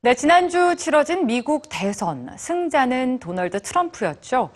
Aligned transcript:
네, 0.00 0.14
지난주 0.14 0.76
치러진 0.76 1.26
미국 1.26 1.64
대선 1.68 2.30
승자는 2.36 3.18
도널드 3.18 3.60
트럼프였죠. 3.62 4.50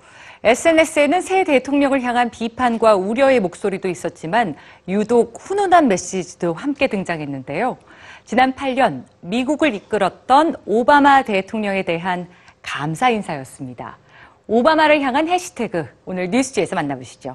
SNS에는 0.44 1.20
새 1.20 1.42
대통령을 1.42 2.00
향한 2.02 2.30
비판과 2.30 2.94
우려의 2.94 3.40
목소리도 3.40 3.88
있었지만 3.88 4.54
유독 4.86 5.36
훈훈한 5.40 5.88
메시지도 5.88 6.52
함께 6.52 6.86
등장했는데요. 6.86 7.76
지난 8.24 8.54
8년 8.54 9.02
미국을 9.20 9.74
이끌었던 9.74 10.54
오바마 10.64 11.22
대통령에 11.22 11.82
대한 11.82 12.28
감사 12.62 13.10
인사였습니다. 13.10 13.98
오바마를 14.46 15.00
향한 15.00 15.26
해시태그 15.26 15.88
오늘 16.04 16.30
뉴스지에서 16.30 16.76
만나보시죠. 16.76 17.34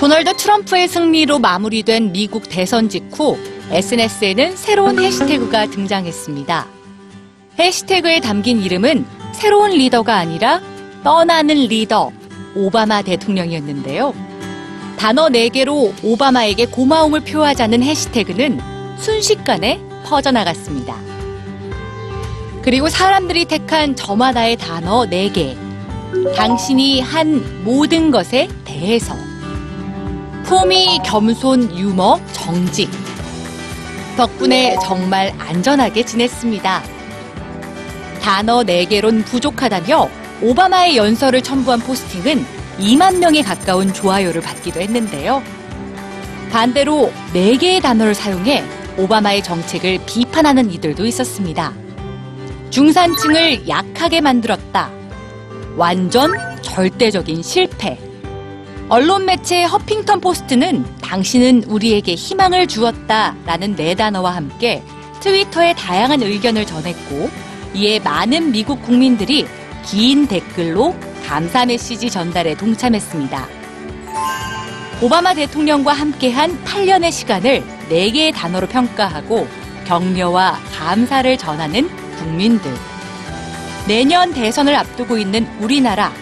도널드 0.00 0.36
트럼프의 0.36 0.88
승리로 0.88 1.38
마무리된 1.38 2.12
미국 2.12 2.48
대선 2.48 2.88
직후 2.88 3.38
SNS에는 3.70 4.56
새로운 4.56 4.98
해시태그가 4.98 5.66
등장했습니다. 5.66 6.66
해시태그에 7.58 8.20
담긴 8.20 8.60
이름은 8.60 9.06
새로운 9.32 9.70
리더가 9.70 10.16
아니라 10.16 10.60
떠나는 11.04 11.54
리더 11.54 12.10
오바마 12.54 13.02
대통령이었는데요. 13.02 14.14
단어 14.98 15.28
4개로 15.28 15.92
오바마에게 16.02 16.66
고마움을 16.66 17.20
표하자는 17.20 17.82
해시태그는 17.82 18.60
순식간에 18.98 19.80
퍼져나갔습니다. 20.04 20.96
그리고 22.62 22.88
사람들이 22.88 23.46
택한 23.46 23.96
저마다의 23.96 24.56
단어 24.56 25.06
4개. 25.06 25.56
당신이 26.36 27.00
한 27.00 27.64
모든 27.64 28.10
것에 28.10 28.48
대해서. 28.64 29.16
품위, 30.44 30.98
겸손, 31.04 31.76
유머, 31.76 32.20
정직. 32.32 32.90
덕분에 34.16 34.76
정말 34.84 35.32
안전하게 35.38 36.04
지냈습니다. 36.04 36.82
단어 38.20 38.62
4개론 38.62 39.24
부족하다며 39.24 40.08
오바마의 40.42 40.96
연설을 40.96 41.42
첨부한 41.42 41.80
포스팅은 41.80 42.44
2만 42.78 43.18
명에 43.18 43.42
가까운 43.42 43.92
좋아요를 43.92 44.40
받기도 44.42 44.80
했는데요. 44.80 45.42
반대로 46.50 47.12
4개의 47.32 47.80
단어를 47.80 48.14
사용해 48.14 48.62
오바마의 48.98 49.42
정책을 49.42 50.00
비판하는 50.06 50.70
이들도 50.70 51.06
있었습니다. 51.06 51.72
중산층을 52.70 53.68
약하게 53.68 54.20
만들었다. 54.20 54.90
완전 55.76 56.32
절대적인 56.62 57.42
실패. 57.42 58.11
언론 58.92 59.24
매체 59.24 59.64
허핑턴 59.64 60.20
포스트는 60.20 60.84
당신은 61.00 61.64
우리에게 61.64 62.14
희망을 62.14 62.66
주었다 62.66 63.34
라는 63.46 63.74
네 63.74 63.94
단어와 63.94 64.36
함께 64.36 64.82
트위터에 65.20 65.72
다양한 65.72 66.20
의견을 66.20 66.66
전했고 66.66 67.30
이에 67.72 68.00
많은 68.00 68.52
미국 68.52 68.82
국민들이 68.82 69.46
긴 69.82 70.26
댓글로 70.26 70.94
감사 71.26 71.64
메시지 71.64 72.10
전달에 72.10 72.54
동참했습니다. 72.54 73.48
오바마 75.00 75.32
대통령과 75.36 75.94
함께한 75.94 76.62
8년의 76.62 77.12
시간을 77.12 77.64
4개의 77.88 78.34
단어로 78.34 78.66
평가하고 78.66 79.48
격려와 79.86 80.60
감사를 80.78 81.38
전하는 81.38 81.88
국민들. 82.18 82.70
내년 83.88 84.34
대선을 84.34 84.76
앞두고 84.76 85.16
있는 85.16 85.48
우리나라. 85.60 86.12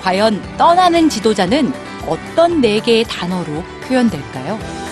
과연 0.00 0.40
떠나는 0.56 1.08
지도자는 1.08 1.72
어떤 2.06 2.60
4개의 2.62 3.06
단어로 3.08 3.62
표현될까요? 3.86 4.89